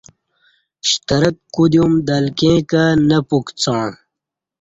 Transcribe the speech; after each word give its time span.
شترک 0.89 1.35
کودیوم 1.53 1.93
دلکیں 2.07 2.59
کہ 2.69 2.83
نہ 3.07 3.17
پُکڅاݩع 3.27 3.91